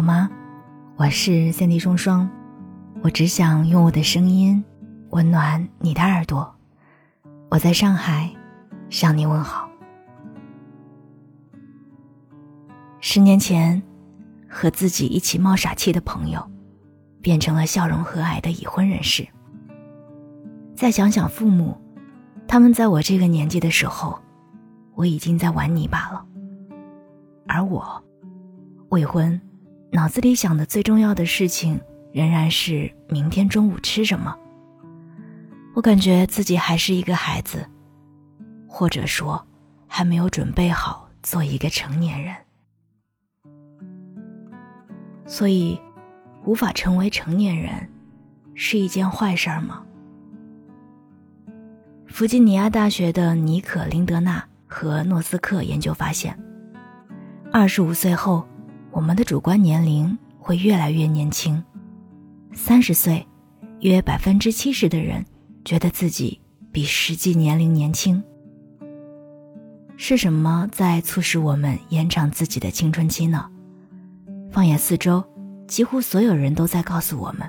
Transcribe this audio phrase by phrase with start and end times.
[0.00, 0.30] 好吗？
[0.96, 2.26] 我是三 D 双双，
[3.02, 4.64] 我只想用我的声音
[5.10, 6.56] 温暖你的耳朵。
[7.50, 8.34] 我在上海
[8.88, 9.68] 向你问好。
[13.00, 13.82] 十年前，
[14.48, 16.50] 和自己一起冒傻气的朋友，
[17.20, 19.28] 变成了笑容和蔼的已婚人士。
[20.74, 21.76] 再想想父母，
[22.48, 24.18] 他们在我这个年纪的时候，
[24.94, 26.24] 我已经在玩泥巴了，
[27.46, 28.02] 而我。
[28.88, 29.40] 未婚，
[29.92, 31.80] 脑子里想的最重要的事情
[32.12, 34.36] 仍然是明天中午吃什么。
[35.74, 37.66] 我感觉自己还是一个孩子，
[38.68, 39.44] 或者说
[39.88, 42.34] 还没有准备好做一个成年人。
[45.26, 45.80] 所以，
[46.44, 47.88] 无法成为成年人
[48.54, 49.82] 是一件坏事儿吗？
[52.06, 56.38] 弗吉尼亚大学的尼可林德纳和诺斯克研究发现，
[57.52, 58.46] 二十五岁后。
[58.92, 61.62] 我们的主观年龄会越来越年轻，
[62.52, 63.24] 三十岁，
[63.80, 65.24] 约百分之七十的人
[65.64, 66.40] 觉得自己
[66.72, 68.22] 比实际年龄年轻。
[69.96, 73.48] 是什么在促使我们延长自己的青春期呢？
[74.50, 75.22] 放眼四周，
[75.68, 77.48] 几乎所有人都在告诉我们：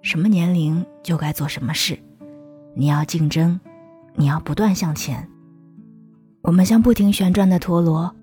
[0.00, 1.98] 什么年龄就该做什么事，
[2.74, 3.60] 你要竞争，
[4.14, 5.28] 你要不断向前。
[6.40, 8.14] 我们像不停旋转的陀螺。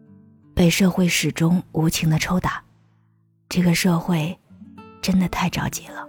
[0.53, 2.61] 被社会始终无情的抽打，
[3.49, 4.37] 这个社会
[5.01, 6.07] 真的太着急了。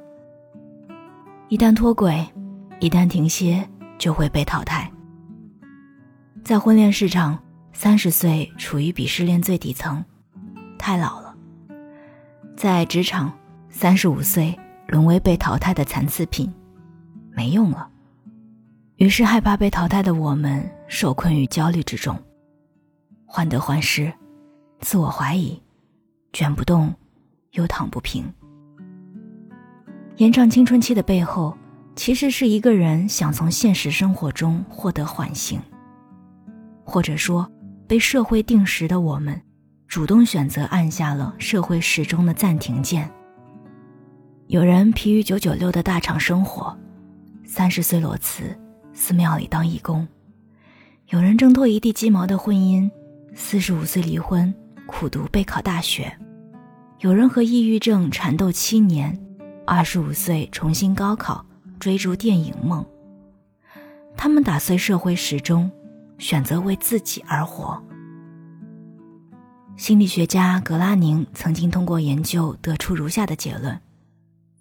[1.49, 2.27] 一旦脱轨，
[2.81, 3.67] 一旦停歇，
[3.99, 4.91] 就会被淘汰。
[6.45, 7.39] 在婚恋市场，
[7.73, 10.05] 三十岁处于鄙视链最底层，
[10.79, 11.35] 太老了；
[12.57, 13.33] 在职场，
[13.71, 16.53] 三十五岁沦为被淘汰的残次品，
[17.31, 17.89] 没用了。
[18.97, 22.19] 于是，害怕被淘汰的我们受困于焦虑之中，
[23.25, 24.13] 患得患失。
[24.83, 25.59] 自我怀疑，
[26.33, 26.93] 卷不动，
[27.53, 28.25] 又躺不平。
[30.17, 31.57] 延长青春期的背后，
[31.95, 35.61] 其实是一个人想从现实生活中获得缓刑，
[36.85, 37.49] 或者说，
[37.87, 39.41] 被社会定时的我们，
[39.87, 43.09] 主动选择按下了社会时钟的暂停键。
[44.49, 46.77] 有人疲于九九六的大厂生活，
[47.45, 48.59] 三十岁裸辞，
[48.93, 50.05] 寺庙里当义工；
[51.07, 52.91] 有人挣脱一地鸡毛的婚姻，
[53.33, 54.53] 四十五岁离婚。
[54.93, 56.17] 苦读备考大学，
[57.01, 59.19] 有人和抑郁症缠斗七年，
[59.67, 61.45] 二十五岁重新高考，
[61.81, 62.85] 追逐电影梦。
[64.17, 65.69] 他们打碎社会时钟，
[66.19, 67.83] 选择为自己而活。
[69.77, 73.81] 心理学家格拉宁曾经通过研究得出如下的结论：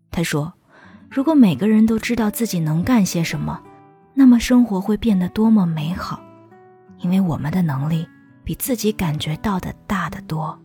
[0.09, 0.51] 他说，
[1.09, 3.61] 如果每个人都知道自己能干些什么，
[4.15, 6.19] 那么生活会变得多么美好，
[6.99, 8.07] 因为我们的能力。
[8.43, 10.57] 比自己感觉到的大得多。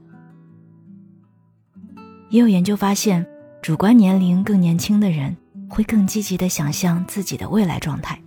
[2.28, 3.24] 也有研究发现，
[3.62, 5.36] 主观年龄更年轻的人
[5.68, 8.20] 会更积极的想象自己的未来状态。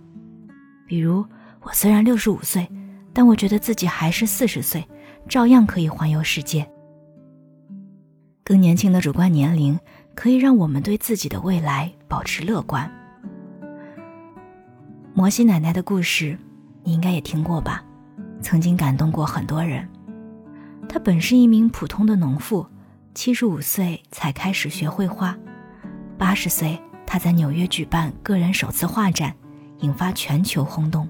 [0.86, 1.24] 比如，
[1.60, 2.66] 我虽然六十五岁，
[3.12, 4.84] 但我觉得自己还是四十岁，
[5.28, 6.68] 照样可以环游世界。
[8.42, 9.78] 更年轻的主观年龄
[10.14, 12.90] 可以让我们对自己的未来保持乐观。
[15.12, 16.38] 摩西奶奶的故事，
[16.82, 17.84] 你应该也听过吧？
[18.42, 19.88] 曾经感动过很多人。
[20.88, 22.66] 他本是一名普通的农妇，
[23.14, 25.36] 七十五岁才开始学绘画，
[26.18, 29.34] 八十岁他在纽约举办个人首次画展，
[29.78, 31.08] 引发全球轰动。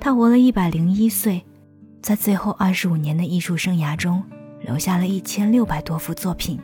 [0.00, 1.44] 他活了一百零一岁，
[2.00, 4.24] 在最后二十五年的艺术生涯中，
[4.62, 6.58] 留下了一千六百多幅作品。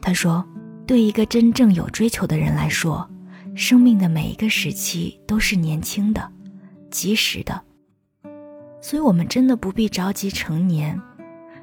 [0.00, 0.42] 他说
[0.86, 3.06] ：“对一个真正有追求的人来说，
[3.54, 6.32] 生命的每一个时期都是年轻的、
[6.90, 7.62] 及时的。”
[8.80, 11.00] 所以，我们真的不必着急成年，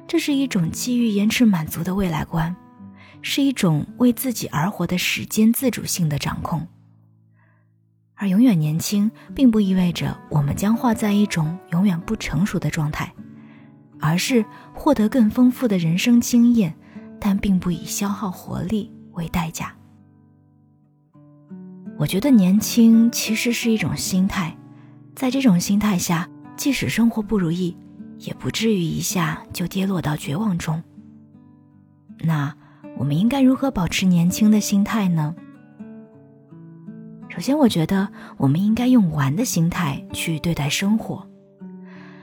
[0.06, 2.54] 这是一种基于延迟满足的未来观，
[3.22, 6.66] 是一种为自己而活的时间自主性的掌控。
[8.14, 13.12] 而永远年轻，并不意味着我们将化在一种永远不成熟的状态，
[13.98, 16.74] 而是获得更丰富的人生经验，
[17.18, 19.74] 但并不以消耗活力为代价。
[21.98, 24.56] 我觉得年轻其实是一种心态，
[25.14, 26.28] 在这种心态下。
[26.56, 27.76] 即使生活不如意，
[28.18, 30.82] 也不至于一下就跌落到绝望中。
[32.20, 32.54] 那
[32.96, 35.34] 我们应该如何保持年轻的心态呢？
[37.28, 38.08] 首先，我觉得
[38.38, 41.28] 我们应该用玩的心态去对待生活。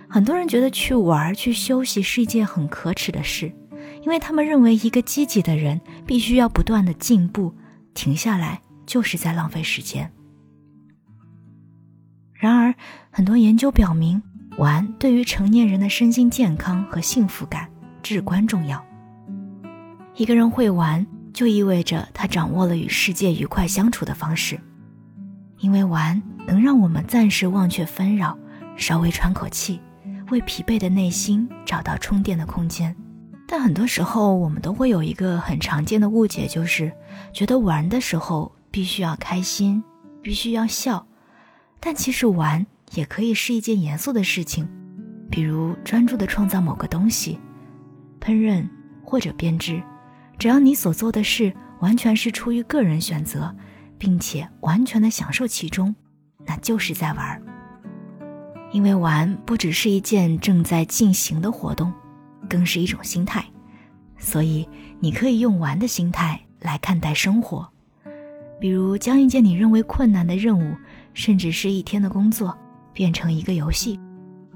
[0.09, 3.53] 很多人觉得去玩、去休息是一件很可耻的事，
[4.01, 7.53] 因为他们认为一个积极的人必须要不断的进步，
[7.93, 10.11] 停下来就是在浪费时间。
[12.43, 12.75] 然而，
[13.09, 14.21] 很多研究表明，
[14.57, 17.69] 玩对于成年人的身心健康和幸福感
[18.01, 18.83] 至关重要。
[20.17, 24.59] 一个人会玩，就意味着他掌握了与世界愉快相处的方式。
[25.59, 28.37] 因为玩能让我们暂时忘却纷扰，
[28.75, 29.79] 稍微喘口气，
[30.29, 32.93] 为疲惫的内心找到充电的空间。
[33.47, 36.91] 但很多时候，我们都会有一个很常见的误解，就是
[37.31, 39.81] 觉得玩的时候必须要开心，
[40.21, 41.07] 必须要笑。
[41.83, 44.65] 但其实玩也可以是一件严肃的事情，
[45.29, 47.37] 比如专注的创造某个东西，
[48.21, 48.65] 烹饪
[49.03, 49.83] 或者编织。
[50.39, 53.53] 只要你所做的事完全是出于个人选择。
[53.95, 55.95] 并且完全的享受其中，
[56.45, 57.41] 那就是在玩。
[58.73, 61.93] 因为玩不只是一件正在进行的活动，
[62.49, 63.45] 更是一种心态，
[64.17, 64.67] 所以
[64.99, 67.65] 你可以用玩的心态来看待生活。
[68.59, 70.75] 比如将一件你认为困难的任务，
[71.13, 72.57] 甚至是一天的工作，
[72.93, 73.99] 变成一个游戏，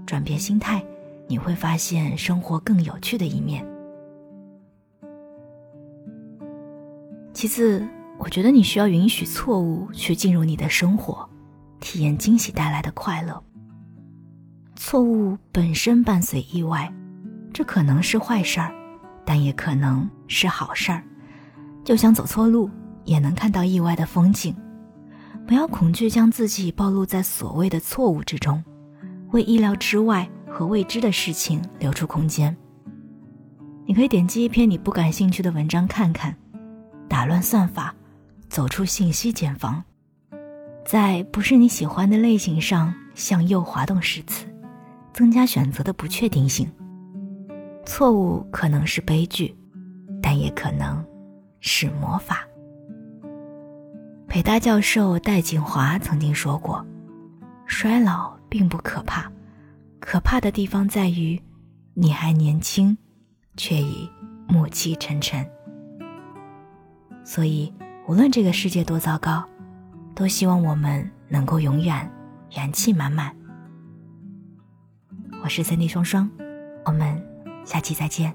[0.06, 0.84] 转变心态，
[1.28, 3.66] 你会发现生活更有趣的一面。
[7.34, 7.88] 其次。
[8.20, 11.30] 我觉得你需要允许错误去进入你的生活，
[11.80, 13.44] 体验惊喜带来的快乐。
[14.76, 16.92] 错误本身伴随意外，
[17.54, 18.74] 这可能是坏事儿，
[19.24, 21.04] 但也可能是好事儿。
[21.86, 22.72] 就像走错路，
[23.06, 24.56] 也能看到意外的风景。
[25.48, 28.62] 不要恐惧将自己暴露在所谓的错误之中，
[29.32, 32.56] 为意料之外和未知的事情留出空间。
[33.86, 36.36] 你可以点击一篇你不感兴趣的文章看看，
[37.08, 37.96] 打乱算法。
[38.50, 39.84] 走出信息茧房，
[40.86, 44.46] 在不是你喜欢的类型上向右滑动十次，
[45.14, 46.66] 增加选择的不确定性。
[47.86, 49.54] 错误可能是悲剧，
[50.22, 51.06] 但也可能
[51.60, 52.48] 是魔法。
[54.38, 56.86] 北大教授戴锦华曾经说过
[57.66, 59.32] ：“衰老并不可怕，
[60.00, 61.42] 可怕的地方在于
[61.96, 62.96] 你还年轻，
[63.56, 64.08] 却已
[64.48, 65.44] 暮气沉沉。”
[67.26, 67.74] 所以。
[68.08, 69.44] 无论这个世界多糟糕，
[70.14, 72.08] 都希望我们能够永远
[72.56, 73.36] 元气满满。
[75.44, 76.30] 我是三 D 双双，
[76.86, 77.20] 我们
[77.66, 78.32] 下期再见。